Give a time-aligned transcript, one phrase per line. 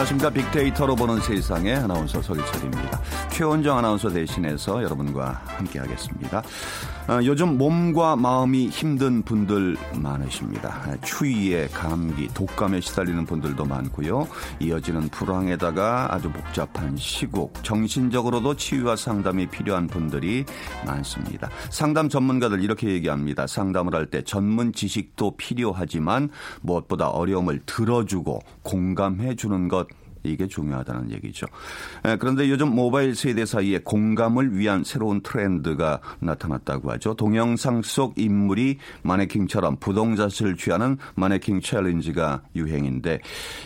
[0.00, 0.30] 안녕하십니까.
[0.30, 3.00] 빅데이터로 보는 세상의 아나운서 서기철입니다.
[3.40, 6.42] 최원정 아나운서 대신해서 여러분과 함께하겠습니다.
[7.08, 10.82] 어, 요즘 몸과 마음이 힘든 분들 많으십니다.
[11.02, 14.28] 추위에 감기, 독감에 시달리는 분들도 많고요.
[14.60, 20.44] 이어지는 불황에다가 아주 복잡한 시국, 정신적으로도 치유와 상담이 필요한 분들이
[20.84, 21.48] 많습니다.
[21.70, 23.46] 상담 전문가들 이렇게 얘기합니다.
[23.46, 26.28] 상담을 할 때 전문 지식도 필요하지만
[26.60, 29.86] 무엇보다 어려움을 들어주고 공감해 주는 것
[30.22, 31.46] 이게 중요하다는 얘기죠.
[32.18, 37.14] 그런데 요즘 모바일 세대 사이에 공감을 위한 새로운 트렌드가 나타났다고 하죠.
[37.14, 43.20] 동영상 속 인물이 마네킹처럼 부동자세를 취하는 마네킹 챌린지가 유행인데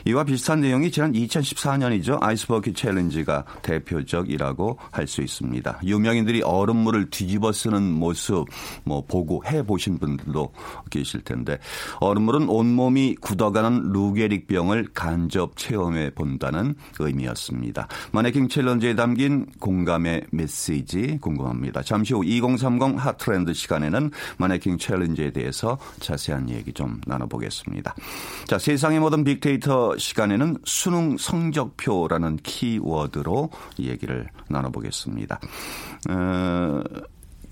[0.06, 2.22] 이와 비슷한 내용이 지난 2014년이죠.
[2.22, 5.80] 아이스버킷 챌린지가 대표적이라고 할 수 있습니다.
[5.84, 8.46] 유명인들이 얼음물을 뒤집어 쓰는 모습
[8.84, 10.52] 뭐 보고 해 보신 분들도
[10.90, 11.58] 계실 텐데
[12.00, 16.43] 얼음물은 온몸이 굳어가는 루게릭병을 간접 체험해 본다.
[16.44, 17.88] 있다는 의미였습니다.
[18.12, 21.82] 마네킹 챌린지에 담긴 공감의 메시지 궁금합니다.
[21.82, 27.94] 잠시 후 2030 hot trend 시간에는 마네킹 챌린지에 대해서 자세한 얘기 좀 나눠보겠습니다.
[28.46, 35.40] 자, 세상의 모든 빅데이터 시간에는 수능 성적표라는 키워드로 얘기를 나눠보겠습니다.
[36.10, 36.82] 어,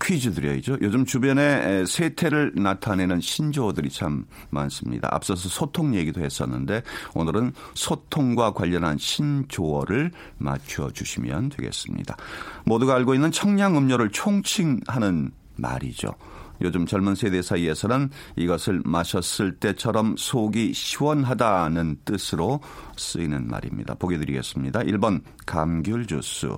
[0.03, 0.79] 퀴즈 드려야죠.
[0.83, 5.09] 요즘 주변에 쇠퇴를 나타내는 신조어들이 참 많습니다.
[5.13, 6.83] 앞서서 소통 얘기도 했었는데
[7.15, 12.17] 오늘은 소통과 관련한 신조어를 맞춰 주시면 되겠습니다.
[12.65, 16.13] 모두가 알고 있는 청량 음료를 총칭하는 말이죠.
[16.61, 22.61] 요즘 젊은 세대 사이에서는 이것을 마셨을 때처럼 속이 시원하다는 뜻으로
[22.97, 23.95] 쓰이는 말입니다.
[23.95, 24.81] 보기 드리겠습니다.
[24.81, 26.49] 1번 감귤 주스,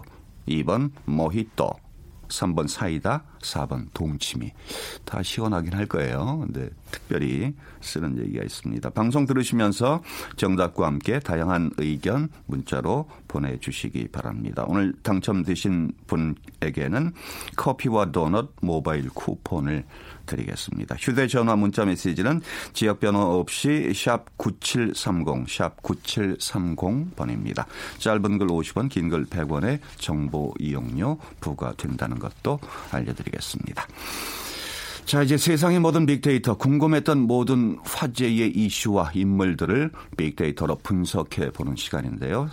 [0.46, 1.70] 2번 모히또,
[2.40, 4.52] 3번 사이다, 4번 동치미.
[5.04, 6.40] 다 시원하긴 할 거예요.
[6.44, 8.90] 근데 특별히 쓰는 얘기가 있습니다.
[8.90, 10.02] 방송 들으시면서
[10.36, 14.64] 정답과 함께 다양한 의견 문자로 보내주시기 바랍니다.
[14.66, 17.12] 오늘 당첨되신 분에게는
[17.56, 19.84] 커피와 도넛 모바일 쿠폰을
[20.26, 20.96] 드리겠습니다.
[20.98, 22.40] 휴대전화 문자 메시지는
[22.72, 27.64] 지역번호 없이 샵 9730, 샵 9730번입니다.
[27.98, 32.58] 짧은 글 50원, 긴 글 100원의 정보 이용료 부과된다는 것도
[32.90, 33.86] 알려드리겠습니다.
[35.06, 42.48] 자, 이제 세상의 모든 빅데이터, 궁금했던 모든 화제의 이슈와 인물들을 빅데이터로 분석해 보는 시간인데요.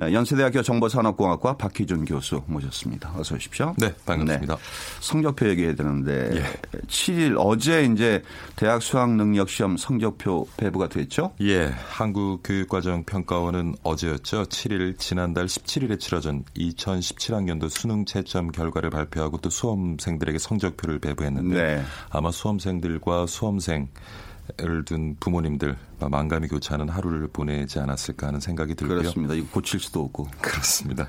[0.00, 3.12] 연세대학교 정보산업공학과 박희준 교수 모셨습니다.
[3.16, 3.74] 어서 오십시오.
[3.78, 4.54] 네, 반갑습니다.
[4.54, 4.62] 네,
[5.00, 6.42] 성적표 얘기해야 되는데 예.
[6.86, 8.22] 7일 어제 이제
[8.54, 11.32] 대학 수학 능력 시험 성적표 배부가 됐죠?
[11.40, 14.44] 예, 한국교육과정평가원은 어제였죠.
[14.44, 21.84] 7일 지난달 17일에 치러진 2017학년도 수능 채점 결과를 발표하고 또 수험생들에게 성적표를 배부했는데 네.
[22.10, 23.88] 아마 수험생들과 수험생
[24.60, 25.76] 을 둔 부모님들
[26.06, 28.98] 망감이 교차하는 하루를 보내지 않았을까 하는 생각이 들고요.
[28.98, 29.34] 그렇습니다.
[29.34, 30.28] 이거 고칠 수도 없고.
[30.40, 31.08] 그렇습니다.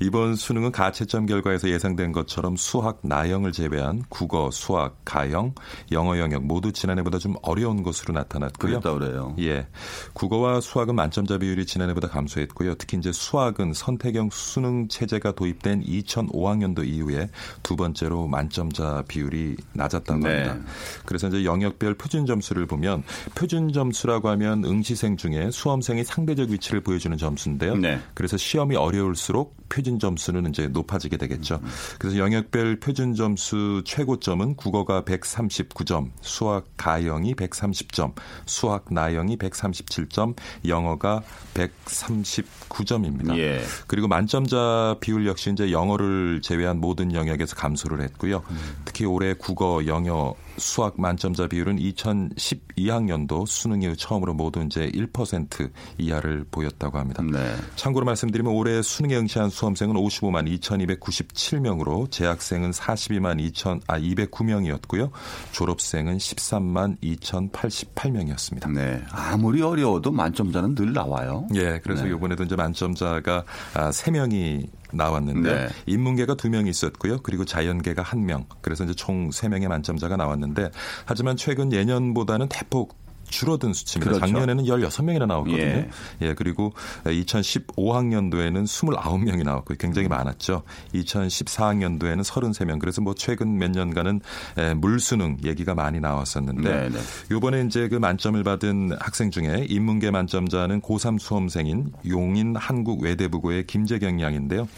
[0.00, 5.54] 이번 수능은 가채점 결과에서 예상된 것처럼 수학 나영을 제외한 국어, 수학, 가영,
[5.92, 8.80] 영어 영역 모두 지난해보다 좀 어려운 것으로 나타났고요.
[8.80, 9.34] 그랬다 그래요.
[9.40, 9.66] 예.
[10.12, 12.74] 국어와 수학은 만점자 비율이 지난해보다 감소했고요.
[12.74, 17.30] 특히 이제 수학은 선택형 수능 체제가 도입된 2005학년도 이후에
[17.62, 20.44] 두 번째로 만점자 비율이 낮았다고 네.
[20.44, 20.70] 합니다.
[21.04, 23.02] 그래서 이제 영역별 표준 점수를 보면
[23.34, 27.76] 표준 점수라고 하면 응시생 중에 수험생이 상대적 위치를 보여주는 점수인데요.
[27.76, 27.98] 네.
[28.14, 31.60] 그래서 시험이 어려울수록 표준 점수는 이제 높아지게 되겠죠.
[31.98, 38.14] 그래서 영역별 표준 점수 최고점은 국어가 139점, 수학 가영이 130점,
[38.46, 40.34] 수학 나영이 137점,
[40.66, 41.22] 영어가
[41.54, 43.36] 139점입니다.
[43.38, 43.60] 예.
[43.86, 48.42] 그리고 만점자 비율 역시 이제 영어를 제외한 모든 영역에서 감소를 했고요.
[48.50, 48.56] 음.
[48.84, 56.44] 특히 올해 국어, 영어, 수학 만점자 비율은 2012학년도 수능 이후 처음으로 모두 이제 1% 이하를
[56.50, 57.22] 보였다고 합니다.
[57.22, 57.54] 네.
[57.76, 65.10] 참고로 말씀드리면 올해 수능에 응시한 수험생은 55만 2,297명으로 재학생은 42만 2천 아 209명이었고요.
[65.50, 68.72] 졸업생은 13만 2,088명이었습니다.
[68.72, 69.02] 네.
[69.10, 71.48] 아무리 어려워도 만점자는 늘 나와요.
[71.56, 72.10] 예, 그래서 네.
[72.10, 73.44] 이번에도 이제 만점자가
[73.74, 75.68] 아, 3명이 나왔는데 네.
[75.86, 77.18] 인문계가 2명 있었고요.
[77.22, 78.44] 그리고 자연계가 1명.
[78.60, 80.70] 그래서 이제 총 3명의 만점자가 나왔는데
[81.04, 84.18] 하지만 최근 예년보다는 대폭 줄어든 수치입니다.
[84.18, 84.26] 그렇죠.
[84.26, 85.58] 작년에는 16명이나 나왔거든요.
[85.58, 85.88] 예.
[86.22, 86.34] 예.
[86.34, 86.72] 그리고
[87.04, 90.62] 2015학년도에는 29명이 나왔고 굉장히 많았죠.
[90.94, 92.78] 2014학년도에는 33명.
[92.78, 94.20] 그래서 뭐 최근 몇 년간은
[94.56, 96.98] 에, 물수능 얘기가 많이 나왔었는데 네, 네.
[97.30, 104.20] 요번에 이제 그 만점을 받은 학생 중에 인문계 만점자는 고3 수험생인 용인 한국 외대부고의 김재경
[104.20, 104.68] 양인데요.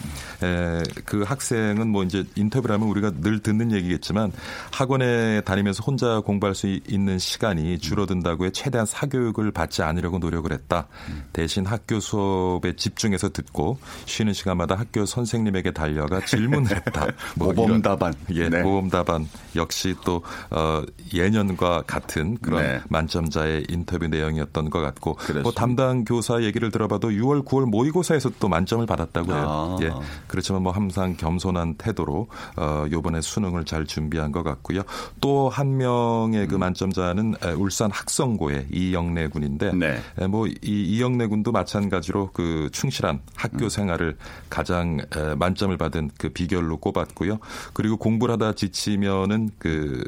[0.42, 4.32] 에, 그 학생은 뭐 이제 인터뷰를 하면 우리가 늘 듣는 얘기겠지만
[4.72, 10.86] 학원에 다니면서 혼자 공부할 수 있는 시간이 줄어든다고 해 최대한 사교육을 받지 않으려고 노력을 했다.
[11.32, 17.06] 대신 학교 수업에 집중해서 듣고 쉬는 시간마다 학교 선생님에게 달려가 질문을 했다.
[17.36, 18.14] 뭐 모범 이런- 답안.
[18.32, 18.62] 예, 네.
[18.62, 20.82] 모범 답안 역시 또 어,
[21.12, 22.80] 예년과 같은 그런 네.
[22.88, 25.18] 만점자의 인터뷰 내용이었던 것 같고.
[25.42, 29.44] 뭐 담당 교사 얘기를 들어봐도 6월, 9월 모의고사에서 또 만점을 받았다고 해요.
[29.46, 29.78] 아.
[29.82, 29.90] 예.
[30.26, 34.82] 그렇지만 뭐 항상 겸손한 태도로 어, 요번에 수능을 잘 준비한 것 같고요.
[35.20, 36.48] 또 한 명의 음.
[36.48, 40.00] 그 만점자는 에, 울산 학성 고의 이영래 군인데 네.
[40.26, 43.68] 뭐이 이영래 군도 마찬가지로 그 충실한 학교 음.
[43.68, 44.16] 생활을
[44.48, 47.38] 가장 에, 만점을 받은 그 비결로 꼽았고요.
[47.72, 50.04] 그리고 공부를 하다 지치면은 그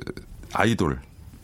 [0.52, 1.00] 아이돌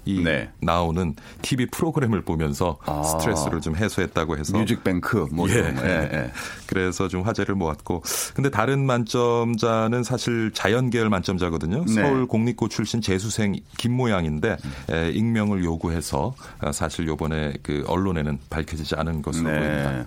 [0.08, 0.48] 이 네.
[0.62, 3.02] 나오는 TV 프로그램을 보면서 아.
[3.02, 5.54] 스트레스를 좀 해소했다고 해서 뮤직뱅크 뭐 예.
[5.54, 6.30] 예, 예.
[6.66, 8.02] 그래서 좀 화제를 모았고
[8.32, 11.84] 근데 다른 만점자는 사실 자연계열 만점자거든요.
[11.84, 11.92] 네.
[11.92, 14.56] 서울 공립고 출신 재수생 김모양인데
[14.90, 19.92] 에, 익명을 요구해서 아, 사실 요번에 그 언론에는 밝혀지지 않은 것으로 보입니다.
[19.92, 20.04] 네.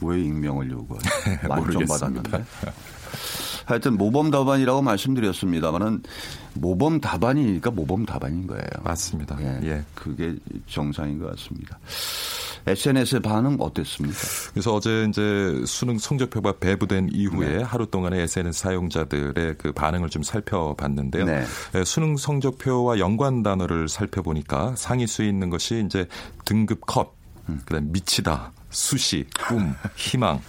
[0.00, 1.10] 왜 익명을 요구하죠?
[1.48, 1.86] 만점.
[1.86, 2.44] 받았는데.
[3.64, 6.02] 하여튼 모범 답안이라고 말씀드렸습니다만은
[6.54, 8.64] 모범 답안이니까 모범 답안인 거예요.
[8.82, 9.36] 맞습니다.
[9.40, 9.84] 예, 예.
[9.94, 11.78] 그게 정상인 것 같습니다.
[12.66, 14.16] SNS의 반응 어땠습니까?
[14.52, 17.62] 그래서 어제 이제 수능 성적표가 배부된 이후에 네.
[17.62, 21.24] 하루 동안의 SNS 사용자들의 그 반응을 좀 살펴봤는데요.
[21.26, 21.44] 네.
[21.74, 26.06] 에, 수능 성적표와 연관 단어를 살펴보니까 상위 수에 있는 것이 이제
[26.46, 27.12] 등급 컷,
[27.50, 27.60] 음.
[27.66, 30.40] 그다음 미치다, 수시, 꿈, 희망,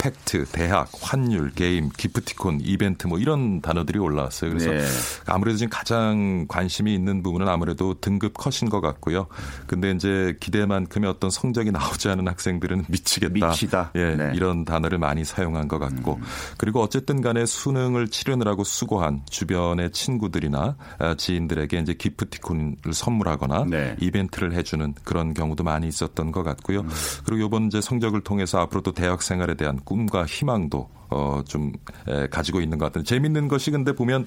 [0.00, 4.50] 팩트, 대학, 환율, 게임, 기프티콘, 이벤트 뭐 이런 단어들이 올라왔어요.
[4.50, 4.80] 그래서 네.
[5.26, 9.26] 아무래도 지금 가장 관심이 있는 부분은 아무래도 등급 컷인 것 같고요.
[9.66, 13.48] 근데 이제 기대만큼의 어떤 성적이 나오지 않은 학생들은 미치겠다.
[13.48, 13.90] 미치다.
[13.96, 14.32] 예, 네.
[14.34, 16.18] 이런 단어를 많이 사용한 것 같고
[16.56, 23.96] 그리고 어쨌든 간에 수능을 치르느라고 수고한 주변의 친구들이나 아, 지인들에게 이제 기프티콘을 선물하거나 네.
[24.00, 26.86] 이벤트를 해주는 그런 경우도 많이 있었던 것 같고요.
[27.26, 31.72] 그리고 이번 이제 성적을 통해서 앞으로도 대학 생활에 대한 꿈과 희망도 어, 좀
[32.06, 34.26] 에, 가지고 있는 것 같은 재밌는 것이 근데 보면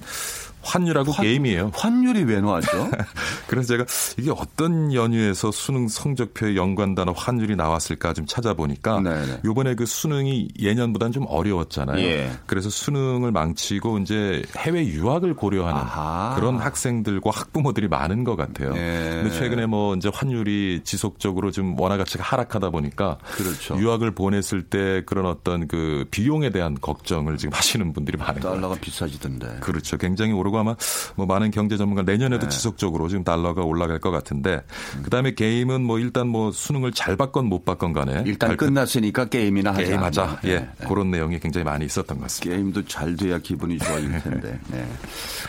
[0.63, 1.71] 환율하고 게임이에요.
[1.74, 2.89] 환율이 왜 나왔죠?
[3.48, 3.86] 그래서 제가
[4.18, 9.39] 이게 어떤 연유에서 수능 성적표에 연관 단어 환율이 나왔을까 좀 찾아보니까 네네.
[9.44, 12.00] 요번에 그 수능이 예년보다는 좀 어려웠잖아요.
[12.00, 12.31] 예.
[12.45, 16.36] 그래서 수능을 망치고 이제 해외 유학을 고려하는 아하.
[16.36, 18.74] 그런 학생들과 학부모들이 많은 것 같아요.
[18.75, 19.21] 예.
[19.21, 23.77] 근데 최근에 뭐 이제 환율이 지속적으로 좀 원화 가치가 하락하다 보니까 그렇죠.
[23.77, 28.55] 유학을 보냈을 때 그런 어떤 그 비용에 대한 걱정을 지금 하시는 분들이 많은 것 같아요.
[28.61, 29.57] 달러가 비싸지던데.
[29.61, 29.97] 그렇죠.
[29.97, 30.75] 굉장히 오르고 아마
[31.15, 32.50] 뭐 많은 경제 전문가 내년에도 네.
[32.50, 34.61] 지속적으로 지금 달러가 올라갈 것 같은데
[35.03, 39.71] 그다음에 게임은 뭐 일단 뭐 수능을 잘 받건 못 받건 간에 일단 발표- 끝났으니까 게임이나
[39.71, 39.83] 하자.
[39.83, 40.39] 게임 하자.
[40.44, 40.50] 네.
[40.51, 40.69] 예.
[40.88, 42.55] 그런 내용이 굉장히 많이 있었던 것 같습니다.
[42.55, 44.59] 게임도 잘 돼야 기분이 좋아질 텐데.
[44.71, 44.88] 네.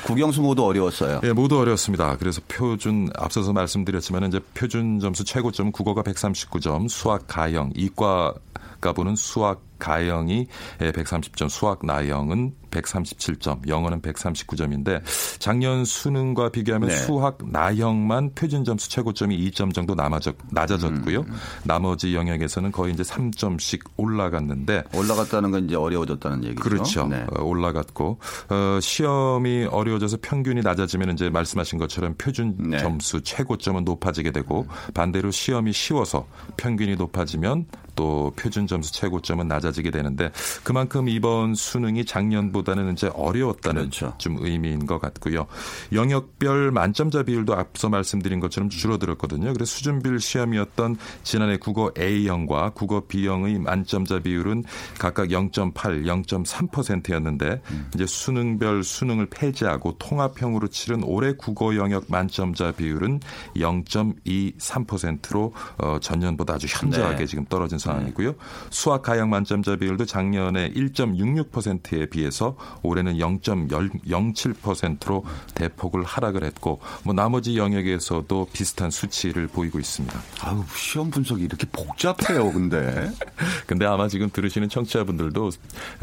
[0.04, 1.20] 국영수 모두 어려웠어요.
[1.25, 2.16] 예, 모두 어려웠습니다.
[2.18, 8.34] 그래서 표준 앞서서 말씀드렸지만 이제 표준 점수 최고점은 국어가 139점, 수학 가형, 이과
[8.81, 10.47] 가 보는 수학 가형이
[10.78, 15.02] 130점, 수학 나형은 137점, 영어는 139점인데
[15.38, 16.97] 작년 수능과 비교하면 네.
[16.97, 21.21] 수학 나형만 표준 점수 최고점이 2점 정도 남아졌, 낮아졌고요.
[21.21, 26.62] 음, 나머지 영역에서는 거의 이제 3점씩 올라갔는데 올라갔다는 건 이제 어려워졌다는 얘기죠.
[26.62, 27.07] 그렇죠.
[27.07, 27.25] 네.
[27.37, 28.19] 어, 올라갔고
[28.50, 32.78] 어, 시험이 어려워져서 평균이 낮아지면 이제 말씀하신 것처럼 표준 네.
[32.78, 36.26] 점수 최고점은 높아지게 되고 반대로 시험이 쉬워서
[36.57, 40.31] 평균이 높아지면 또 표준 점수 최고점은 낮아지게 되는데
[40.62, 44.14] 그만큼 이번 수능이 작년보다 보다는 이제 어려웠다는 그렇죠.
[44.18, 45.47] 좀 의미인 것 같고요.
[45.92, 49.52] 영역별 만점자 비율도 앞서 말씀드린 것처럼 줄어들었거든요.
[49.52, 54.64] 그래서 수준별 시험이었던 지난해 국어 A형과 국어 B형의 만점자 비율은
[54.99, 57.90] 각각 0.8, 0.3%였는데 음.
[57.94, 63.21] 이제 수능별 수능을 폐지하고 통합형으로 치른 올해 국어 영역 만점자 비율은
[63.56, 67.26] 0.23%로 어, 전년보다 아주 현저하게 네.
[67.26, 68.35] 지금 떨어진 상황이고요.
[68.71, 78.49] 수학 가형 만점자 비율도 작년에 1.66%에 비해서 올해는 0.07%로 대폭을 하락을 했고 뭐 나머지 영역에서도
[78.52, 80.18] 비슷한 수치를 보이고 있습니다.
[80.42, 83.11] 아우, 시험 분석이 이렇게 복잡해요, 근데.
[83.66, 85.50] 근데 아마 지금 들으시는 청취자분들도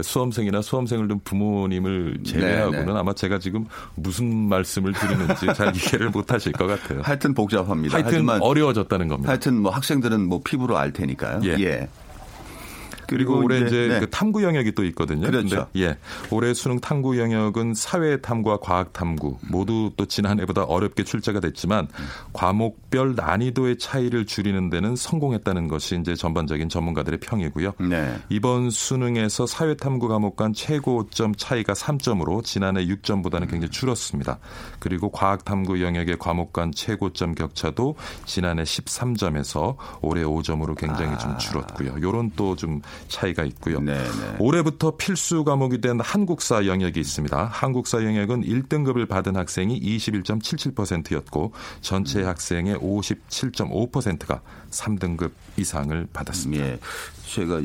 [0.01, 2.99] 수험생이나 수험생을 둔 부모님을 제외하고는 네, 네.
[2.99, 3.65] 아마 제가 지금
[3.95, 7.01] 무슨 말씀을 드리는지 잘 이해를 못 하실 것 같아요.
[7.03, 7.97] 하여튼 복잡합니다.
[7.97, 9.29] 하여튼 어려워졌다는 겁니다.
[9.29, 11.41] 하여튼 뭐 학생들은 뭐 피부로 알 테니까요.
[11.45, 11.87] 예.
[13.11, 13.99] 그리고 올해 이제 네.
[13.99, 15.27] 그 탐구 영역이 또 있거든요.
[15.27, 15.67] 그렇죠.
[15.73, 15.97] 근데 예.
[16.31, 21.87] 올해 수능 탐구 영역은 사회 탐구와 과학 탐구 모두 또 지난 해보다 어렵게 출제가 됐지만
[22.31, 27.73] 과목별 난이도의 차이를 줄이는 데는 성공했다는 것이 이제 전반적인 전문가들의 평이고요.
[27.89, 28.15] 네.
[28.29, 34.39] 이번 수능에서 사회 탐구 과목 간 최고점 차이가 3점으로 지난해 6점보다는 굉장히 줄었습니다.
[34.79, 41.97] 그리고 과학 탐구 영역의 과목 간 최고점 격차도 지난해 13점에서 올해 5점으로 굉장히 좀 줄었고요.
[42.01, 43.79] 요런 또 좀 차이가 있고요.
[43.81, 44.35] 네, 네.
[44.39, 47.45] 올해부터 필수 과목이 된 한국사 영역이 있습니다.
[47.45, 56.65] 한국사 영역은 1등급을 받은 학생이 21.77%였고 전체 학생의 57.5%가 3등급 이상을 받았습니다.
[56.65, 56.79] 예.
[57.27, 57.61] 제가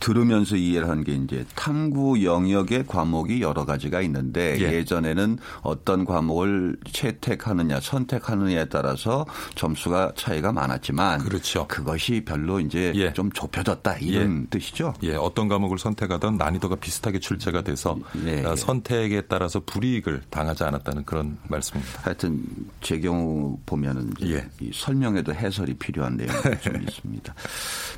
[0.00, 4.72] 들으면서 이해를 한 게 이제 탐구 영역의 과목이 여러 가지가 있는데 예.
[4.78, 4.84] 예.
[4.84, 11.66] 전에는 어떤 과목을 채택하느냐 선택하느냐에 따라서 점수가 차이가 많았지만 그렇죠.
[11.68, 13.12] 그것이 별로 이제 예.
[13.12, 14.94] 좀 좁혀졌다 이런 뜻이죠.
[15.02, 18.56] 예, 어떤 과목을 선택하던 난이도가 비슷하게 출제가 돼서 예, 어, 예.
[18.56, 22.00] 선택에 따라서 불이익을 당하지 않았다는 그런 말씀입니다.
[22.02, 22.42] 하여튼
[22.80, 24.48] 제 경우 보면은 예.
[24.60, 26.32] 이 설명에도 해설이 필요한 내용이
[26.62, 27.34] 좀 있습니다.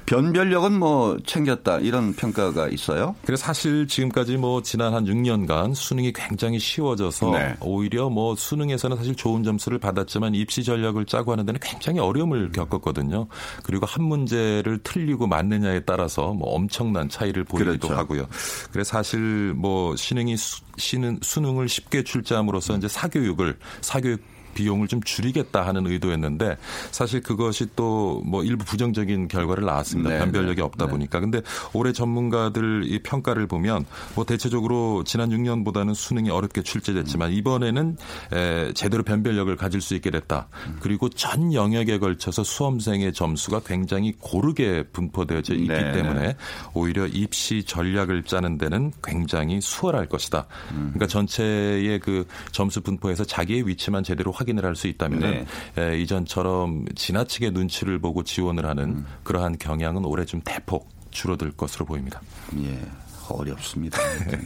[0.07, 3.15] 변별력은 뭐 챙겼다 이런 평가가 있어요.
[3.25, 7.55] 그래서 사실 지금까지 뭐 지난 한 6년간 수능이 굉장히 쉬워져서 네.
[7.61, 13.27] 오히려 뭐 수능에서는 사실 좋은 점수를 받았지만 입시 전략을 짜고 하는 데는 굉장히 어려움을 겪었거든요.
[13.63, 17.95] 그리고 한 문제를 틀리고 맞느냐에 따라서 뭐 엄청난 차이를 보이기도 그렇죠.
[17.95, 18.27] 하고요.
[18.73, 25.67] 그래서 사실 뭐 신흥이 수, 신은 수능을 쉽게 출제함으로써 이제 사교육을 사교육 비용을 좀 줄이겠다
[25.67, 26.57] 하는 의도였는데
[26.91, 30.11] 사실 그것이 또 뭐 일부 부정적인 결과를 낳았습니다.
[30.11, 30.91] 네, 변별력이 네, 없다 네.
[30.91, 31.21] 보니까.
[31.21, 31.41] 근데
[31.73, 33.85] 올해 전문가들 이 평가를 보면
[34.15, 37.97] 뭐 대체적으로 지난 6년보다는 수능이 어렵게 출제됐지만 이번에는
[38.33, 40.49] 에, 제대로 변별력을 가질 수 있게 됐다.
[40.81, 46.37] 그리고 전 영역에 걸쳐서 수험생의 점수가 굉장히 고르게 분포되어져 있기 네, 때문에
[46.75, 50.47] 오히려 입시 전략을 짜는 데는 굉장히 수월할 것이다.
[50.73, 50.93] 음.
[50.95, 55.47] 그러니까 전체의 그 점수 분포에서 자기의 위치만 제대로 확인 을 할 수 있다면 네.
[55.79, 59.07] 에, 이전처럼 지나치게 눈치를 보고 지원을 하는 음.
[59.25, 62.21] 그러한 경향은 올해 좀 대폭 줄어들 것으로 보입니다.
[62.59, 62.79] 예.
[63.35, 63.99] 어렵습니다.
[64.27, 64.39] 네.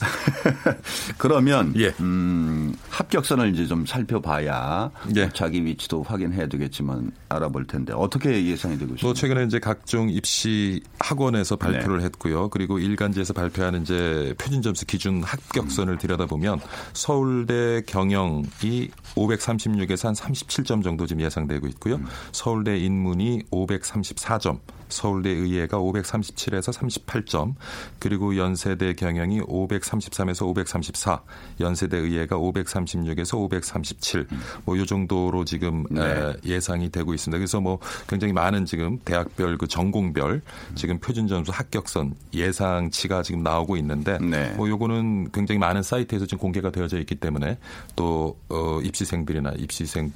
[1.18, 1.92] 그러면 예.
[2.00, 5.28] 음, 합격선을 이제 좀 살펴봐야 예.
[5.34, 9.20] 자기 위치도 확인해야 되겠지만 알아볼 텐데 어떻게 예상이 되고 또 있습니까?
[9.20, 11.66] 최근에 이제 각종 입시 학원에서 네.
[11.66, 12.48] 발표를 했고요.
[12.48, 16.60] 그리고 일간지에서 발표하는 이제 표준 점수 기준 합격선을 들여다보면
[16.92, 21.96] 서울대 경영이 536에서 한 37점 정도 지금 예상되고 있고요.
[21.96, 22.06] 음.
[22.32, 24.60] 서울대 인문이 534점,
[24.90, 27.54] 서울대 의예가 537에서 38점,
[27.98, 31.22] 그리고 연세대 경영이 533에서 534,
[31.60, 34.26] 연세대 의예가 536에서 537,
[34.64, 36.02] 뭐요 정도로 지금 네.
[36.02, 37.38] 에, 예상이 되고 있습니다.
[37.38, 37.78] 그래서 뭐
[38.08, 40.42] 굉장히 많은 지금 대학별 그 전공별
[40.74, 44.52] 지금 표준 점수 합격선 예상치가 지금 나오고 있는데 네.
[44.56, 47.58] 뭐 요거는 굉장히 많은 사이트에서 지금 공개가 되어져 있기 때문에
[47.96, 50.12] 또 어, 입시생들이나 입시생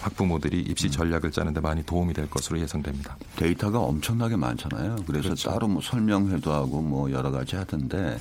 [0.00, 3.16] 학부모들이 입시 전략을 짜는데 많이 도움이 될 것으로 예상됩니다.
[3.36, 4.96] 데이터가 엄청 나게 많잖아요.
[5.06, 5.50] 그래서 그렇죠.
[5.50, 8.18] 따로 뭐 설명회도 하고 뭐 여러 가지 하던데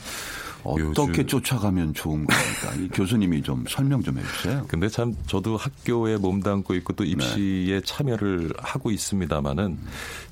[0.65, 2.73] 어떻게 요즘- 쫓아가면 좋은 겁니까?
[2.79, 4.65] 이 교수님이 좀 설명 좀 해주세요.
[4.69, 9.77] 근데 참 저도 학교에 몸담고 있고 또 입시에 참여를 하고 있습니다마는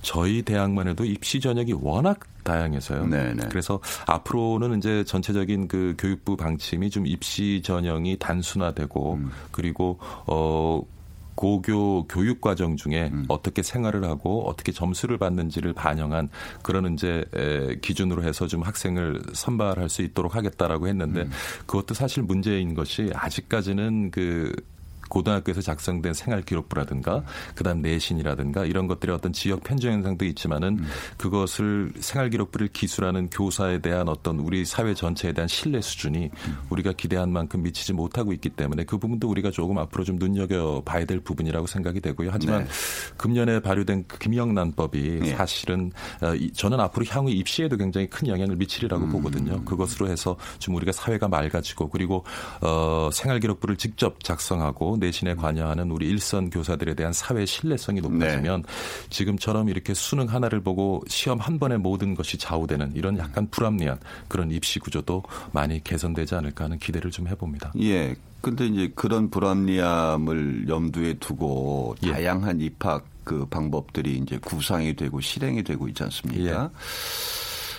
[0.01, 3.07] 저희 대학만 해도 입시 전형이 워낙 다양해서요.
[3.07, 3.43] 네, 네.
[3.49, 9.31] 그래서 앞으로는 이제 전체적인 그 교육부 방침이 좀 입시 전형이 단순화되고 음.
[9.51, 10.81] 그리고 어
[11.35, 13.25] 고교 교육 과정 중에 음.
[13.27, 16.29] 어떻게 생활을 하고 어떻게 점수를 받는지를 반영한
[16.61, 21.31] 그런 이제 에, 기준으로 해서 좀 학생을 선발할 수 있도록 하겠다라고 했는데 음.
[21.65, 24.53] 그것도 사실 문제인 것이 아직까지는 그
[25.11, 30.87] 고등학교에서 작성된 생활 기록부라든가 그다음 내신이라든가 이런 것들의 어떤 지역 편중 현상도 있지만은 음.
[31.17, 36.57] 그것을 생활 기록부를 기술하는 교사에 대한 어떤 우리 사회 전체에 대한 신뢰 수준이 음.
[36.69, 41.05] 우리가 기대한 만큼 미치지 못하고 있기 때문에 그 부분도 우리가 조금 앞으로 좀 눈여겨 봐야
[41.05, 42.29] 될 부분이라고 생각이 되고요.
[42.31, 42.69] 하지만 네.
[43.17, 45.29] 금년에 발효된 그 김영란법이 예.
[45.35, 45.91] 사실은
[46.21, 49.11] 어, 이- 저는 앞으로 향후 입시에도 굉장히 큰 영향을 미치리라고 음.
[49.11, 49.63] 보거든요.
[49.65, 52.23] 그것으로 해서 좀 우리가 사회가 맑아지고 그리고
[52.61, 58.63] 어, 생활 기록부를 직접 작성하고 내신에 관여하는 우리 일선 교사들에 대한 사회 신뢰성이 높아지면
[59.09, 64.51] 지금처럼 이렇게 수능 하나를 보고 시험 한 번에 모든 것이 좌우되는 이런 약간 불합리한 그런
[64.51, 67.73] 입시 구조도 많이 개선되지 않을까 하는 기대를 좀 해봅니다.
[67.81, 68.15] 예.
[68.39, 72.11] 근데 이제 그런 불합리함을 염두에 두고 예.
[72.11, 76.63] 다양한 입학 그 방법들이 이제 구상이 되고 실행이 되고 있지 않습니까?
[76.63, 76.69] 예.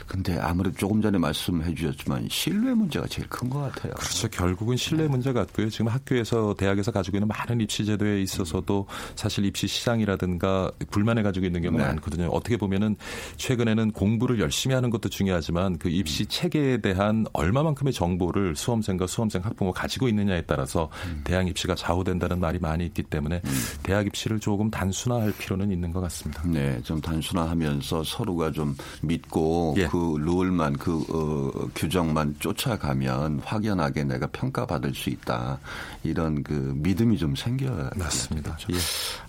[0.07, 3.93] 근데 아무래도 조금 전에 말씀해 주셨지만 신뢰 문제가 제일 큰 것 같아요.
[3.95, 4.29] 그렇죠.
[4.29, 5.69] 결국은 신뢰 문제 같고요.
[5.69, 11.63] 지금 학교에서 대학에서 가지고 있는 많은 입시 제도에 있어서도 사실 입시 시장이라든가 불만을 가지고 있는
[11.63, 11.89] 경우가 네.
[11.91, 12.29] 많거든요.
[12.29, 12.97] 어떻게 보면은
[13.37, 19.81] 최근에는 공부를 열심히 하는 것도 중요하지만 그 입시 체계에 대한 얼마만큼의 정보를 수험생과 수험생 학부모가
[19.81, 20.89] 가지고 있느냐에 따라서
[21.25, 23.43] 대학 입시가 좌우된다는 말이 많이 있기 때문에
[23.83, 26.43] 대학 입시를 조금 단순화할 필요는 있는 것 같습니다.
[26.47, 29.87] 네, 좀 단순화하면서 서로가 좀 믿고 예.
[29.93, 35.59] 그 룰만 그 어, 규정만 쫓아가면 확연하게 내가 평가받을 수 있다
[36.03, 38.57] 이런 그 믿음이 좀 생겨야 맞습니다.
[38.57, 38.73] 되겠죠.
[38.73, 38.79] 예.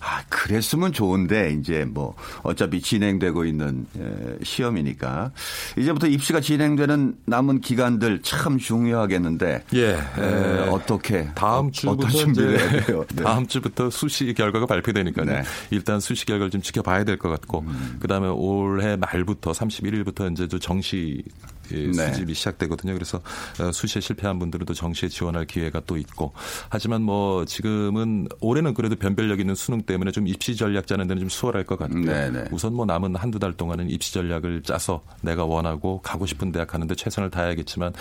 [0.00, 5.32] 아, 그랬으면 좋은데 이제 뭐 어차피 진행되고 있는 에, 시험이니까
[5.76, 9.90] 이제부터 입시가 진행되는 남은 기간들 참 중요하겠는데 예.
[9.92, 12.84] 에, 어떻게 다음 어, 주부터 어떤 준비를?
[12.86, 13.04] 네.
[13.22, 15.26] 다음 주부터 수시 결과가 발표되니까요.
[15.26, 15.42] 네.
[15.70, 17.96] 일단 수시 결과를 좀 지켜봐야 될 것 같고 음.
[18.00, 21.22] 그다음에 올해 말부터 31일부터 이제 또 정시.
[21.68, 22.92] 수집이 시작되거든요.
[22.94, 23.20] 그래서
[23.60, 26.32] 어, 수시에 실패한 분들은 또 정시에 지원할 기회가 또 있고
[26.68, 31.28] 하지만 뭐 지금은 올해는 그래도 변별력 있는 수능 때문에 좀 입시 전략 짜는 데는 좀
[31.28, 32.04] 수월할 것 같고요.
[32.04, 32.44] 네, 네.
[32.52, 36.94] 우선 뭐 남은 한두 달 동안은 입시 전략을 짜서 내가 원하고 가고 싶은 대학 가는데
[36.94, 37.92] 최선을 다해야겠지만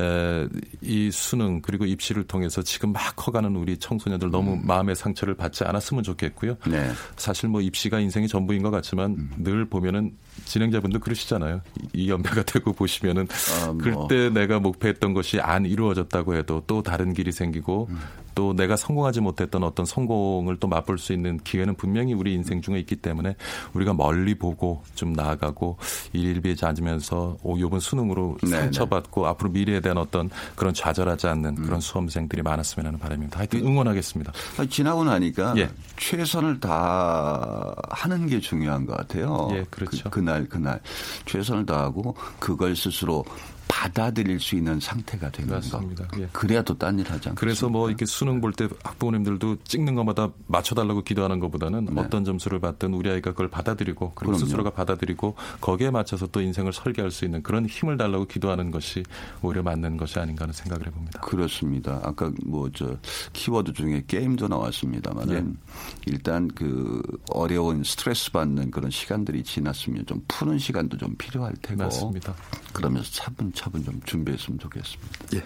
[0.00, 0.48] 에,
[0.80, 6.02] 이 수능 그리고 입시를 통해서 지금 막 커가는 우리 청소년들 너무 마음의 상처를 받지 않았으면
[6.02, 6.56] 좋겠고요.
[6.66, 6.72] 음.
[6.72, 6.90] 네.
[7.16, 10.12] 사실 뭐 입시가 인생의 전부인 것 같지만 늘 보면은
[10.44, 11.60] 진행자분도 그러시잖아요.
[11.94, 13.26] 이- 이 연배가 되고 보시면 은
[13.62, 13.78] 아, 뭐.
[13.78, 17.98] 그때 내가 목표했던 것이 안 이루어졌다고 해도 또 다른 길이 생기고 음.
[18.34, 22.78] 또 내가 성공하지 못했던 어떤 성공을 또 맛볼 수 있는 기회는 분명히 우리 인생 중에
[22.80, 23.36] 있기 때문에
[23.74, 25.76] 우리가 멀리 보고 좀 나아가고
[26.12, 31.64] 일일비하지 않으면서 오, 요번 수능으로 네, 상처받고 앞으로 미래에 대한 어떤 그런 좌절하지 않는 음.
[31.64, 33.38] 그런 수험생들이 많았으면 하는 바람입니다.
[33.38, 34.32] 하여튼 응원하겠습니다.
[34.58, 35.68] 아니, 지나고 나니까 예.
[35.96, 39.48] 최선을 다 하는 게 중요한 것 같아요.
[39.52, 40.10] 예, 그렇죠.
[40.10, 40.80] 그, 날 그날
[41.26, 43.24] 최선을 다하고 그걸 스스로
[43.68, 46.06] 받아들일 수 있는 상태가 되는 맞습니다.
[46.08, 46.20] 거.
[46.20, 46.28] 예.
[46.32, 47.40] 그래야 또 딴 일 하지 않겠습니까?
[47.40, 52.92] 그래서 뭐 이렇게 수능 볼 때 학부모님들도 찍는 것마다 맞춰달라고 기도하는 것보다는 어떤 점수를 받든
[52.92, 54.36] 우리 아이가 그걸 받아들이고 그리고 네.
[54.36, 54.38] 그럼요.
[54.44, 59.04] 스스로가 받아들이고 거기에 맞춰서 또 인생을 설계할 수 있는 그런 힘을 달라고 기도하는 것이
[59.40, 61.20] 오히려 맞는 것이 아닌가 하는 생각을 해봅니다.
[61.20, 61.98] 그렇습니다.
[62.02, 62.96] 아까 뭐 저
[63.32, 65.72] 키워드 중에 게임도 나왔습니다만은 예.
[66.06, 72.34] 일단 그 어려운 스트레스 받는 그런 시간들이 지났으면 좀 푸는 시간도 좀 필요할 테고 맞습니다.
[72.72, 75.18] 그러면서 차분차분 좀 준비했으면 좋겠습니다.
[75.34, 75.42] 예.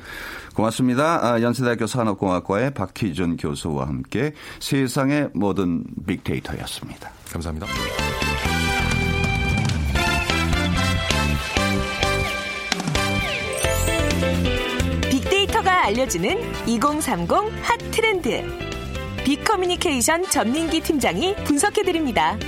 [0.54, 1.24] 고맙습니다.
[1.26, 7.10] 아, 연세대학교 산업공학과의 박희준 교수와 함께 세상의 모든 빅데이터였습니다.
[7.30, 7.66] 감사합니다.
[15.10, 17.30] 빅데이터가 알려주는 2030
[17.62, 18.75] 핫 트렌드.
[19.26, 22.38] 빅커뮤니케이션 전민기 팀장이 분석해드립니다.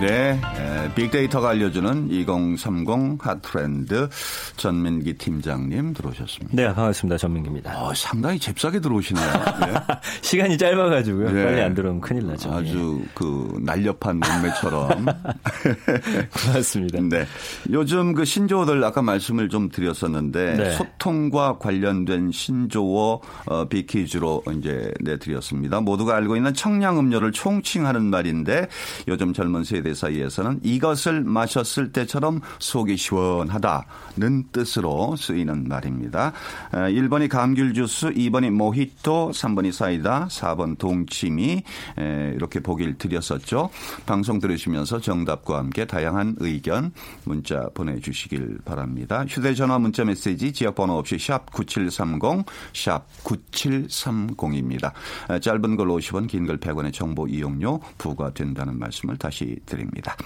[0.00, 4.08] 네, 에, 빅데이터가 알려주는 2030 핫트렌드
[4.56, 6.54] 전민기 팀장님 들어오셨습니다.
[6.54, 7.18] 네, 반갑습니다.
[7.18, 7.82] 전민기입니다.
[7.82, 9.26] 어, 상당히 잽싸게 들어오시네요.
[9.26, 9.74] 네.
[10.22, 11.32] 시간이 짧아가지고요.
[11.32, 11.44] 네.
[11.44, 12.52] 빨리 안 들어오면 큰일 나죠.
[12.52, 15.06] 아주 그 날렵한 몸매처럼.
[15.08, 16.28] 예.
[16.46, 17.00] 고맙습니다.
[17.00, 17.26] 네.
[17.70, 20.70] 요즘 그 신조어들 아까 말씀을 좀 드렸었는데 네.
[20.72, 25.80] 소통과 관련된 신조어 어, 빅퀴즈로 이제 내드렸습니다.
[25.80, 28.68] 모두가 알고 있는 청량 음료를 총칭하는 말인데
[29.08, 36.32] 요즘 젊은 세대 사이에서는 이것을 마셨을 때처럼 속이 시원하다는 뜻으로 쓰이는 말입니다.
[36.72, 41.62] 어, 1번이 감귤 주스, 2번이 모히또, 3번이 사이다, 4번 동치미
[41.98, 43.70] 에, 이렇게 보기를 드렸었죠.
[44.06, 46.92] 방송 들으시면서 정답과 함께 다양한 의견
[47.24, 49.24] 문자 보내주시길 바랍니다.
[49.28, 54.92] 휴대전화 문자 메시지 지역번호 없이 샵 9730, 샵 9730입니다.
[55.40, 60.16] 짧은 걸 50원, 긴 걸 100원의 정보 이용료 부과된다는 말씀을 다시 드립니다.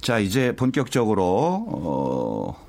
[0.00, 1.24] 자, 이제 본격적으로
[1.68, 2.65] 어,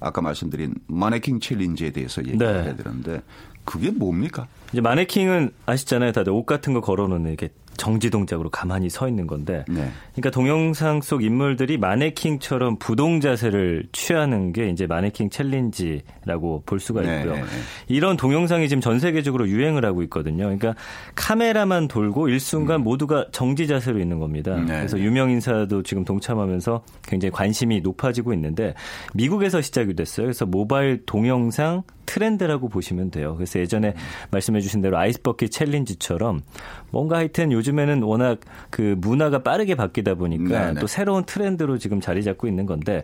[0.00, 2.64] 아까 말씀드린 마네킹 챌린지에 대해서 얘기를 네.
[2.64, 3.22] 해야 되는데
[3.64, 4.48] 그게 뭡니까?
[4.72, 6.12] 이제 마네킹은 아시잖아요.
[6.12, 7.50] 다들 옷 같은 거 걸어놓는 이렇게
[7.80, 9.64] 정지 동작으로 가만히 서 있는 건데.
[9.66, 9.90] 네.
[10.12, 17.20] 그러니까 동영상 속 인물들이 마네킹처럼 부동 자세를 취하는 게 이제 마네킹 챌린지라고 볼 수가 네,
[17.20, 17.36] 있고요.
[17.36, 17.46] 네, 네.
[17.88, 20.44] 이런 동영상이 지금 전 세계적으로 유행을 하고 있거든요.
[20.44, 20.74] 그러니까
[21.14, 24.56] 카메라만 돌고 일순간 모두가 정지 자세로 있는 겁니다.
[24.56, 24.66] 음.
[24.66, 25.04] 네, 그래서 네.
[25.04, 28.74] 유명 인사도 지금 동참하면서 굉장히 관심이 높아지고 있는데
[29.14, 30.26] 미국에서 시작이 됐어요.
[30.26, 33.36] 그래서 모바일 동영상 트렌드라고 보시면 돼요.
[33.36, 33.94] 그래서 예전에
[34.32, 36.42] 말씀해 주신 대로 아이스버킷 챌린지처럼
[36.90, 40.80] 뭔가 하여튼 요즘에는 워낙 그 문화가 빠르게 바뀌다 보니까 네네.
[40.80, 43.02] 또 새로운 트렌드로 지금 자리 잡고 있는 건데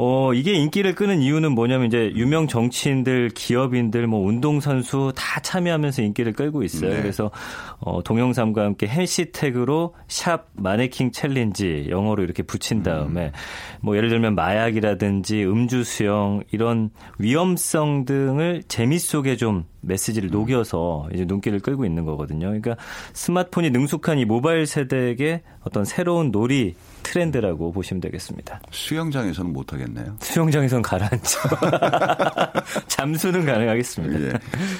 [0.00, 6.34] 어, 이게 인기를 끄는 이유는 뭐냐면 이제 유명 정치인들, 기업인들, 뭐 운동선수 다 참여하면서 인기를
[6.34, 6.94] 끌고 있어요.
[6.94, 7.02] 네.
[7.02, 7.32] 그래서
[7.80, 13.32] 어, 동영상과 함께 해시태그로 샵 마네킹 챌린지 영어로 이렇게 붙인 다음에
[13.80, 21.24] 뭐 예를 들면 마약이라든지 음주 수영 이런 위험성 등을 재미 속에 좀 메시지를 녹여서 이제
[21.24, 22.46] 눈길을 끌고 있는 거거든요.
[22.46, 22.76] 그러니까
[23.12, 28.60] 스마트폰이 능숙한 이 모바일 세대에게 어떤 새로운 놀이 트렌드라고 보시면 되겠습니다.
[28.70, 30.16] 수영장에서는 못 하겠네요.
[30.20, 31.38] 수영장에선 가라앉죠.
[32.88, 34.20] 잠수는 가능하겠습니다.
[34.20, 34.32] 예.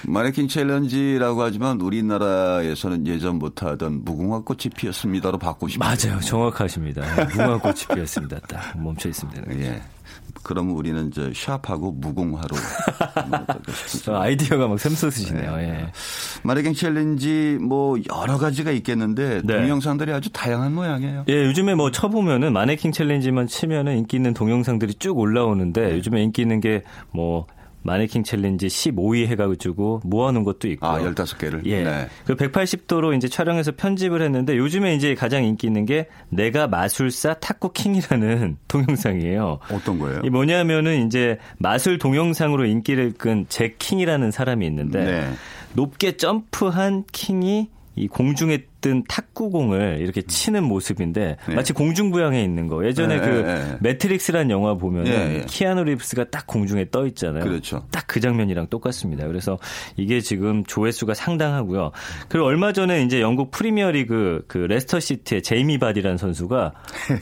[0.07, 5.89] 마네킹 챌린지라고 하지만 우리나라에서는 예전부터 하던 무궁화꽃이 피었습니다로 싶어요.
[5.89, 6.21] 맞아요.
[6.21, 7.03] 정확하십니다.
[7.25, 8.41] 무궁화꽃이 피었습니다.
[8.49, 9.61] 딱 멈춰 있으면 되는 거죠.
[9.63, 9.83] 예.
[10.43, 11.93] 그럼 우리는 저 샵하고
[12.93, 13.59] 싶습니다.
[14.05, 15.57] 저 아이디어가 막 샘솟으시네요.
[15.61, 15.93] 예.
[16.43, 19.61] 마네킹 챌린지 뭐 여러 가지가 있겠는데 네.
[19.61, 21.25] 동영상들이 아주 다양한 모양이에요.
[21.29, 26.61] 예, 요즘에 뭐 쳐보면은 마네킹 챌린지만 치면은 인기 있는 동영상들이 쭉 올라오는데 요즘에 인기 있는
[26.61, 27.47] 게 뭐
[27.89, 30.87] 마네킹 챌린지 15위 해가지고 모아놓은 것도 있고.
[30.87, 31.65] 아, 15개를?
[31.65, 31.83] 예.
[31.83, 32.09] 네.
[32.27, 38.59] 그 180도로 이제 촬영해서 편집을 했는데 요즘에 이제 가장 인기 있는 게 내가 마술사 탁구킹이라는
[38.69, 39.61] 동영상이에요.
[39.73, 40.21] 어떤 거예요?
[40.23, 45.33] 이 뭐냐면은 이제 마술 동영상으로 인기를 끈 잭킹이라는 사람이 있는데 네.
[45.73, 51.55] 높게 점프한 킹이 이 공중에 뜬 탁구공을 이렇게 치는 모습인데 네.
[51.55, 52.85] 마치 공중부양해 있는 거.
[52.87, 53.77] 예전에 네, 그 네, 네.
[53.81, 55.45] 매트릭스란 영화 네, 네.
[55.47, 57.45] 키아누 리브스가 딱 공중에 떠 있잖아요.
[57.45, 57.87] 그렇죠.
[57.91, 59.27] 딱 그 장면이랑 똑같습니다.
[59.27, 59.59] 그래서
[59.97, 61.93] 이게 지금 조회수가 상당하고요.
[62.29, 66.73] 그리고 얼마 전에 이제 영국 프리미어리그 그 레스터 시티의 제이미 바디라는 선수가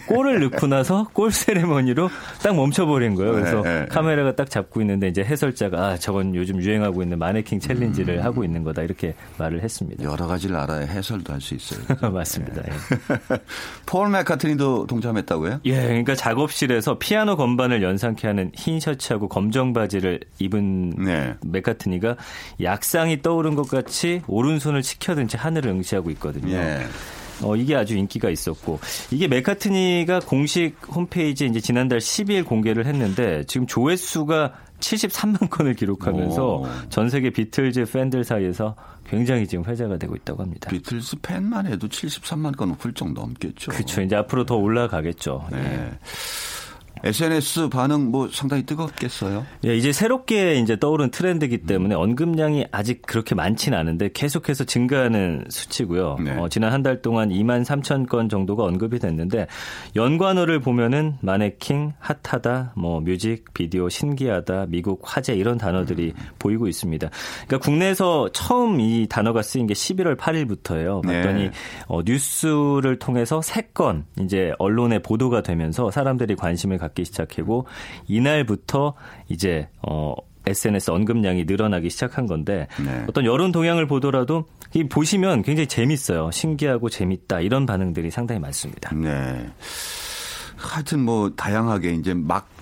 [0.08, 2.08] 골을 넣고 나서 골 세레머니로
[2.42, 3.32] 딱 멈춰버린 거예요.
[3.32, 3.86] 그래서 네, 네.
[3.86, 7.60] 카메라가 딱 잡고 있는데 이제 해설자가 아 저건 요즘 유행하고 있는 마네킹 음.
[7.60, 10.04] 챌린지를 하고 있는 거다 이렇게 말을 했습니다.
[10.04, 11.80] 여러 가지를 알아야 해설도 할 수 있어요.
[12.10, 12.62] 맞습니다.
[12.66, 12.72] 예.
[13.86, 15.60] 폴 맥카트니도 동참했다고요?
[15.64, 21.34] 예, 그러니까 작업실에서 피아노 건반을 연상케 하는 흰 셔츠하고 검정 바지를 입은 네.
[21.44, 22.16] 맥카트니가
[22.62, 26.54] 약상이 떠오른 것 같이 오른손을 치켜든 채 하늘을 응시하고 있거든요.
[26.54, 26.86] 예.
[27.42, 33.66] 어, 이게 아주 인기가 있었고 이게 맥카트니가 공식 홈페이지에 이제 지난달 12일 공개를 했는데 지금
[33.66, 36.66] 조회수가 73만 건을 기록하면서 오.
[36.90, 40.68] 전 세계 비틀즈 팬들 사이에서 굉장히 지금 회자가 되고 있다고 합니다.
[40.68, 43.70] 비틀스 팬만 해도 73만 건 훌쩍 넘겠죠.
[43.70, 44.02] 그렇죠.
[44.02, 45.48] 이제 앞으로 더 올라가겠죠.
[45.52, 45.98] 예.
[47.06, 47.10] 네.
[47.10, 49.44] SNS 반응 뭐 상당히 뜨겁겠어요.
[49.64, 56.16] 예, 이제 새롭게 이제 떠오른 트렌드이기 때문에 언급량이 아직 그렇게 많지는 않은데 계속해서 증가하는 수치고요.
[56.24, 56.32] 네.
[56.36, 59.46] 어, 지난 한 달 동안 2만 3천 건 정도가 언급이 됐는데
[59.96, 66.24] 연관어를 보면은 마네킹, 핫하다, 뭐 뮤직, 비디오, 신기하다, 미국 화제 이런 단어들이 음.
[66.38, 67.08] 보이고 있습니다.
[67.46, 71.02] 그러니까 국내에서 처음 이 단어가 쓰인 게 11월 8일부터예요.
[71.02, 71.50] 봤더니 네.
[71.88, 77.66] 어, 뉴스를 통해서 세 건 이제 언론에 보도가 되면서 사람들이 관심을 갖기 시작하고
[78.08, 78.94] 이날부터
[79.28, 80.14] 이제 어
[80.46, 83.04] SNS 언급량이 늘어나기 시작한 건데 네.
[83.08, 86.30] 어떤 여론 동향을 보더라도 이 보시면 굉장히 재밌어요.
[86.32, 88.94] 신기하고 재밌다 이런 반응들이 상당히 많습니다.
[88.94, 89.48] 네.
[90.56, 92.56] 하여튼 뭐 다양하게 이제 막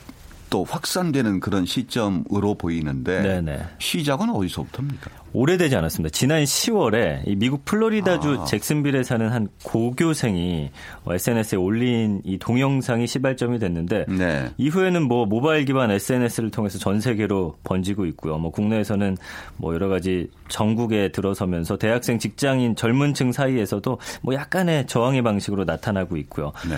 [0.55, 3.67] 또 확산되는 그런 시점으로 보이는데 네네.
[3.81, 5.11] 시작은 어디서부터입니까?
[5.35, 6.13] 오래되지 않았습니다.
[6.13, 8.45] 지난 10월에 이 미국 플로리다주 아.
[8.45, 10.71] 잭슨빌에 사는 한 고교생이
[11.07, 14.49] SNS에 올린 이 동영상이 시발점이 됐는데 네.
[14.57, 18.39] 이후에는 뭐 모바일 기반 SNS를 통해서 전 세계로 번지고 있고요.
[18.39, 19.17] 뭐 국내에서는
[19.57, 26.53] 뭐 여러 가지 전국에 들어서면서 대학생, 직장인, 젊은층 사이에서도 뭐 약간의 저항의 방식으로 나타나고 있고요.
[26.69, 26.77] 네.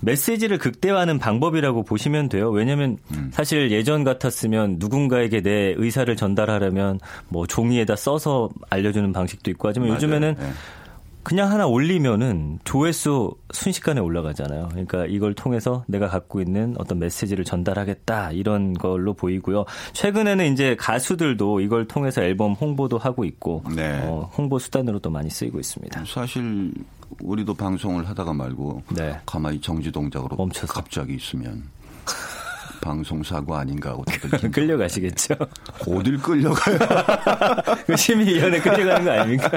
[0.00, 2.50] 메시지를 극대화하는 방법이라고 보시면 돼요.
[2.50, 3.30] 왜냐하면 음.
[3.32, 9.96] 사실 예전 같았으면 누군가에게 내 의사를 전달하려면 뭐 종이에다 써서 알려주는 방식도 있고 하지만 맞아요.
[9.96, 10.50] 요즘에는 네.
[11.24, 14.68] 그냥 하나 올리면은 조회수 순식간에 올라가잖아요.
[14.70, 19.66] 그러니까 이걸 통해서 내가 갖고 있는 어떤 메시지를 전달하겠다 이런 걸로 보이고요.
[19.92, 24.00] 최근에는 이제 가수들도 이걸 통해서 앨범 홍보도 하고 있고 네.
[24.04, 26.02] 어, 홍보 수단으로도 많이 쓰이고 있습니다.
[26.06, 26.72] 사실
[27.20, 29.18] 우리도 방송을 하다가 말고 네.
[29.26, 30.72] 가만히 정지 동작으로 멈춰서.
[30.72, 31.64] 갑자기 있으면
[32.80, 35.34] 방송사고 아닌가 하고 다들 끌려가시겠죠.
[35.86, 36.78] 어딜 끌려가요?
[37.86, 39.50] 그 심의위원회 끌려가는 거 아닙니까?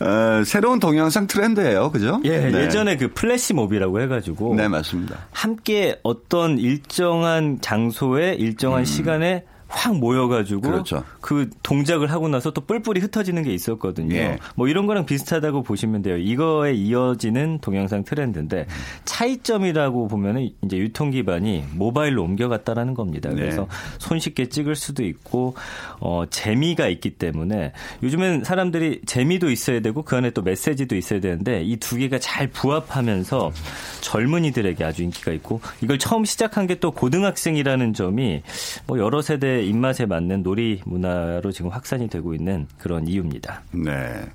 [0.00, 2.20] 어, 새로운 동영상 트렌드예요, 그죠?
[2.24, 2.60] 예, 네.
[2.64, 5.16] 예전에 그 플래시몹이라고 해가지고 네 맞습니다.
[5.32, 10.70] 함께 어떤 일정한 장소에 일정한 시간에 확 모여가지고 음.
[10.72, 11.02] 그렇죠.
[11.20, 14.14] 그 동작을 하고 나서 또 뿔뿔이 흩어지는 게 있었거든요.
[14.14, 14.38] 예.
[14.54, 16.16] 뭐 이런 거랑 비슷하다고 보시면 돼요.
[16.16, 18.66] 이거에 이어지는 동영상 트렌드인데
[19.04, 23.30] 차이점이라고 보면은 이제 유통 기반이 모바일로 옮겨갔다라는 겁니다.
[23.30, 23.36] 네.
[23.36, 23.66] 그래서
[23.98, 25.54] 손쉽게 찍을 수도 있고
[26.00, 31.62] 어 재미가 있기 때문에 요즘엔 사람들이 재미도 있어야 되고 그 안에 또 메시지도 있어야 되는데
[31.64, 33.52] 이 두 개가 잘 부합하면서
[34.00, 38.42] 젊은이들에게 아주 인기가 있고 이걸 처음 시작한 게 또 고등학생이라는 점이
[38.86, 43.62] 뭐 여러 세대 입맛에 맞는 놀이 문화로 지금 확산이 되고 있는 그런 이유입니다.
[43.72, 44.26] 네.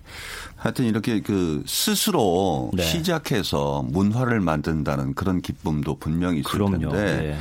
[0.56, 2.84] 하여튼 이렇게 그 스스로 네.
[2.84, 6.78] 시작해서 문화를 만든다는 그런 기쁨도 분명히 있을 그럼요.
[6.92, 7.38] 텐데 네.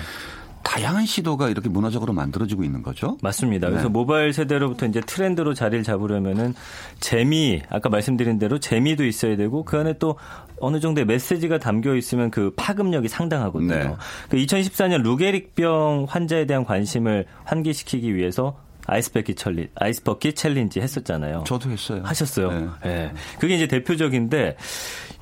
[0.62, 3.16] 다양한 시도가 이렇게 문화적으로 만들어지고 있는 거죠.
[3.22, 3.68] 맞습니다.
[3.68, 3.72] 네.
[3.72, 6.54] 그래서 모바일 세대로부터 이제 트렌드로 자리를 잡으려면은
[7.00, 10.16] 재미, 아까 말씀드린 대로 재미도 있어야 되고 그 안에 또
[10.60, 13.74] 어느 정도의 메시지가 담겨 있으면 그 파급력이 상당하거든요.
[13.74, 13.96] 네.
[14.28, 21.44] 그 2014년 루게릭병 환자에 대한 관심을 환기시키기 위해서 아이스버킷 챌린 아이스버킷 챌린지 했었잖아요.
[21.46, 22.02] 저도 했어요.
[22.04, 22.50] 하셨어요.
[22.50, 22.68] 네.
[22.86, 23.12] 예.
[23.38, 24.56] 그게 이제 대표적인데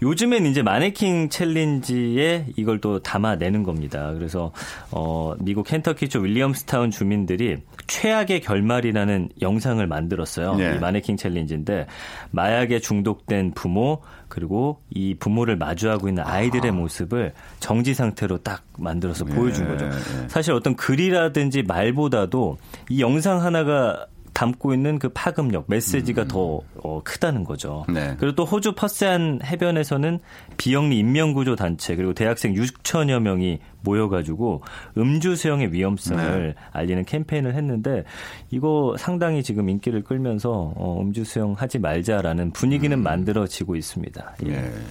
[0.03, 4.13] 요즘엔 이제 마네킹 챌린지에 이걸 또 담아내는 겁니다.
[4.15, 4.53] 그래서
[4.91, 7.57] 어 미국 켄터키주 윌리엄스타운 주민들이
[7.87, 10.55] 최악의 결말이라는 영상을 만들었어요.
[10.55, 10.77] 네.
[10.77, 11.87] 이 마네킹 챌린지인데
[12.31, 19.65] 마약에 중독된 부모 그리고 이 부모를 마주하고 있는 아이들의 모습을 정지 상태로 딱 만들어서 보여준
[19.67, 19.87] 예, 거죠.
[19.87, 20.29] 예.
[20.29, 22.59] 사실 어떤 글이라든지 말보다도
[22.91, 24.07] 이 영상 하나가
[24.39, 27.85] 담고 있는 그 파급력, 메시지가 더 어, 크다는 거죠.
[27.89, 27.95] 음.
[27.95, 28.15] 네.
[28.21, 30.21] 그리고 또 호주 퍼세안 해변에서는
[30.57, 34.63] 비영리 인명구조 단체 그리고 대학생 6천여 명이 모여가지고
[34.97, 36.63] 음주 수영의 위험성을 네.
[36.71, 38.05] 알리는 캠페인을 했는데
[38.51, 44.37] 이거 상당히 지금 인기를 끌면서 어, 음주 수영 하지 말자라는 분위기는 만들어지고 있습니다.
[44.47, 44.51] 예.
[44.51, 44.87] 음.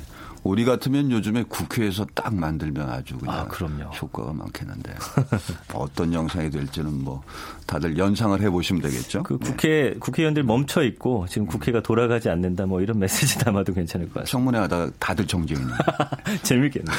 [0.47, 0.49] 예.
[0.49, 3.91] 우리 같으면 요즘에 국회에서 딱 만들면 아주 그냥 아, 그럼요.
[3.91, 4.93] 효과가 많겠는데
[5.75, 7.21] 어떤 영상이 될지는 뭐
[7.65, 9.23] 다들 연상을 해보시면 되겠죠.
[9.23, 9.49] 그 네.
[9.51, 14.31] 국회 국회의원들 멈춰 있고 지금 국회가 돌아가지 않는다 뭐 이런 메시지 담아도 괜찮을 것 같습니다.
[14.31, 15.67] 청문회 하다가 다들 있는
[16.43, 16.95] 재밌겠네요.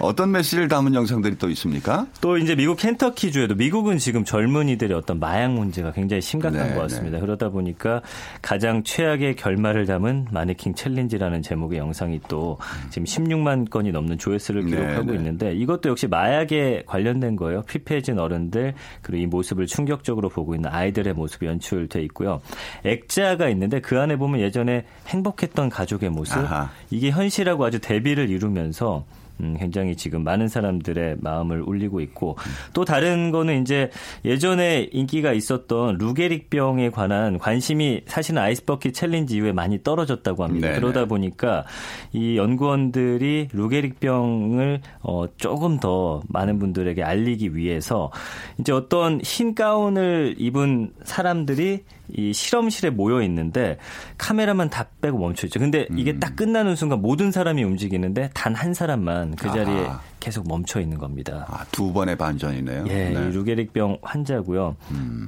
[0.00, 2.06] 어떤 메시지를 담은 영상들이 또 있습니까?
[2.20, 6.80] 또 이제 미국 켄터키 주에도 미국은 지금 젊은이들의 어떤 마약 문제가 굉장히 심각한 네, 것
[6.82, 7.20] 같습니다.
[7.20, 8.00] 그러다 보니까
[8.40, 12.58] 가장 최악의 결말을 담은 마네킹 챌린지라는 제목의 영 상이 또
[12.90, 15.16] 지금 16만 건이 넘는 조회수를 네, 기록하고 네.
[15.16, 17.62] 있는데 이것도 역시 마약에 관련된 거예요.
[17.62, 22.40] 피폐해진 어른들 그리고 이 모습을 충격적으로 보고 있는 아이들의 모습이 연출돼 있고요.
[22.84, 26.70] 액자가 있는데 그 안에 보면 예전에 행복했던 가족의 모습 아하.
[26.90, 29.04] 이게 현실하고 아주 대비를 이루면서
[29.40, 32.36] 음, 굉장히 지금 많은 사람들의 마음을 울리고 있고
[32.72, 33.90] 또 다른 거는 이제
[34.24, 40.68] 예전에 인기가 있었던 루게릭병에 관한 관심이 사실은 아이스버킷 챌린지 이후에 많이 떨어졌다고 합니다.
[40.68, 40.80] 네네.
[40.80, 41.64] 그러다 보니까
[42.12, 48.10] 이 연구원들이 루게릭병을 어, 조금 더 많은 분들에게 알리기 위해서
[48.58, 53.78] 이제 어떤 흰 가운을 입은 사람들이 이 실험실에 모여 있는데
[54.18, 55.60] 카메라만 다 빼고 멈춰 있죠.
[55.60, 60.00] 근데 이게 딱 끝나는 순간 모든 사람이 움직이는데 단 한 사람만 그 자리에 아하.
[60.20, 61.46] 계속 멈춰 있는 겁니다.
[61.48, 62.84] 아, 두 번의 반전이네요.
[62.88, 63.16] 예, 네.
[63.16, 63.30] 음.
[63.30, 64.76] 이 루게릭병 환자고요.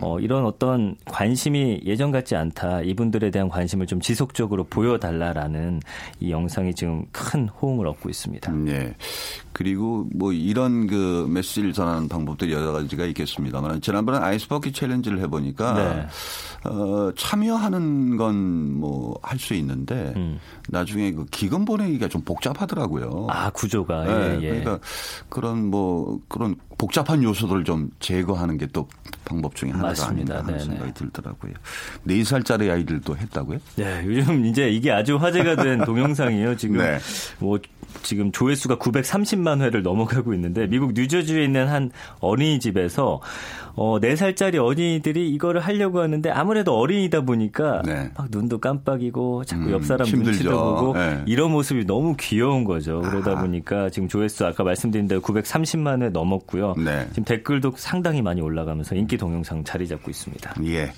[0.01, 2.83] 어, 이런 어떤 관심이 예전 같지 않다.
[2.83, 5.81] 이분들에 대한 관심을 좀 지속적으로 보여달라라는
[6.21, 8.53] 이 영상이 지금 큰 호응을 얻고 있습니다.
[8.53, 8.95] 음, 예.
[9.53, 16.69] 그리고 뭐 이런 그 메시지를 전하는 방법들이 여러 가지가 있겠습니다만 지난번에 아이스버킷 챌린지를 해보니까 네.
[16.71, 18.33] 어, 참여하는 건
[18.81, 20.15] 뭐 할 수 있는데
[20.69, 23.27] 나중에 그 기금 보내기가 좀 복잡하더라고요.
[23.27, 23.31] 음.
[23.31, 24.49] 아 구조가 네, 예, 예.
[24.49, 24.79] 그러니까
[25.29, 28.89] 그런 뭐 그런 복잡한 요소들을 좀 제거하는 게 또
[29.25, 30.35] 방법 중에 하나가 맞습니다.
[30.35, 30.65] 아닌가 하는 네네.
[30.65, 31.53] 생각이 들더라고요.
[32.05, 33.59] 네 살짜리 아이들도 했다고요?
[33.77, 36.57] 네, 요즘 이제 이게 아주 화제가 된 동영상이에요.
[36.57, 36.99] 지금 네.
[37.39, 37.59] 뭐
[38.03, 43.21] 지금 조회수가 930만 회를 넘어가고 있는데 미국 뉴저지에 있는 한 어린이집에서
[43.75, 48.11] 어 4살짜리 어린이들이 이거를 하려고 하는데 아무래도 어린이다 보니까 네.
[48.17, 50.31] 막 눈도 깜빡이고 자꾸 음, 옆 사람 힘들죠.
[50.31, 51.23] 눈치도 보고 네.
[51.27, 53.01] 이런 모습이 너무 귀여운 거죠.
[53.01, 53.41] 그러다 아하.
[53.43, 56.75] 보니까 지금 조회수 아까 말씀드린 대로 930만 회 넘었고요.
[56.85, 57.07] 네.
[57.11, 60.55] 지금 댓글도 상당히 많이 올라가면서 인기 동영상 자리 잡고 있습니다.
[60.65, 60.93] 예.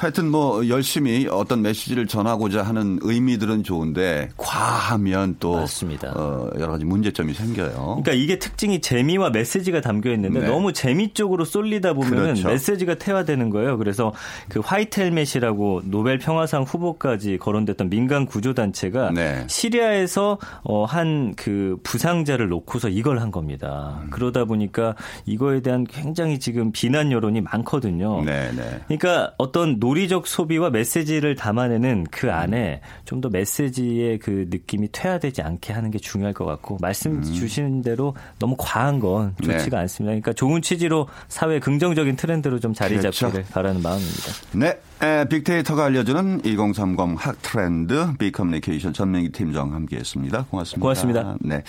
[0.00, 6.12] 하여튼 뭐 열심히 어떤 메시지를 전하고자 하는 의미들은 좋은데 과하면 또 맞습니다.
[6.16, 8.00] 어, 여러 가지 문제점이 생겨요.
[8.02, 10.46] 그러니까 이게 특징이 재미와 메시지가 담겨 있는데 네.
[10.46, 12.48] 너무 재미 쪽으로 쏠리다 보면은 그렇죠.
[12.48, 13.78] 메시지가 퇴화되는 거예요.
[13.78, 14.12] 그래서
[14.48, 19.44] 그 화이트 헬멧이라고 노벨 평화상 후보까지 거론됐던 민간 구조 단체가 네.
[19.48, 24.00] 시리아에서 어, 한 그 부상자를 놓고서 이걸 한 겁니다.
[24.02, 24.10] 음.
[24.10, 24.94] 그러다 보니까
[25.26, 28.22] 이거에 대한 굉장히 지금 비난 여론이 많거든요.
[28.24, 28.80] 네, 네.
[28.86, 35.74] 그러니까 어떤 논리적 소비와 메시지를 담아내는 그 안에 좀 더 메시지의 그 느낌이 퇴화되지 않게
[35.74, 39.82] 하는 게 중요할 것 같고 말씀 주신 대로 너무 과한 건 좋지가 네.
[39.82, 40.10] 않습니다.
[40.12, 43.26] 그러니까 좋은 취지로 사회 긍정적인 트렌드로 좀 자리 그렇죠.
[43.26, 44.32] 잡기를 바라는 마음입니다.
[44.52, 50.46] 네, 에, 빅데이터가 알려주는 2030 핫 트렌드 빅커뮤니케이션 전민기 팀장 함께했습니다.
[50.50, 50.80] 고맙습니다.
[50.80, 51.36] 고맙습니다.
[51.40, 51.62] 네.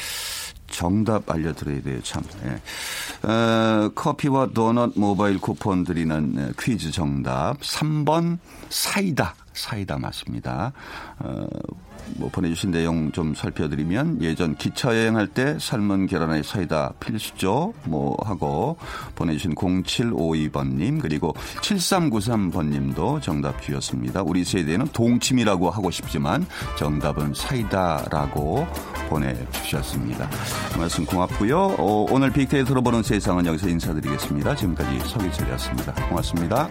[0.71, 2.23] 정답 알려드려야 돼요, 참.
[2.45, 3.27] 예.
[3.27, 7.59] 어, 커피와 도넛 모바일 쿠폰 드리는 에, 퀴즈 정답.
[7.61, 9.35] 3번 사이다.
[9.53, 10.71] 사이다 맞습니다.
[11.19, 11.45] 어,
[12.17, 17.73] 뭐 보내주신 내용 좀 살펴드리면 예전 기차 여행할 때 삶은 계란에 사이다 필수죠.
[17.85, 18.77] 뭐 하고
[19.15, 24.21] 보내주신 0752번님 그리고 7393번님도 정답 주셨습니다.
[24.23, 26.45] 우리 세대는 동침이라고 하고 싶지만
[26.77, 28.67] 정답은 사이다라고
[29.09, 30.29] 보내주셨습니다.
[30.77, 31.75] 말씀 고맙고요.
[31.77, 34.55] 어, 오늘 빅데이터로 보는 세상은 여기서 인사드리겠습니다.
[34.55, 35.93] 지금까지 서기철이었습니다.
[36.07, 36.69] 고맙습니다.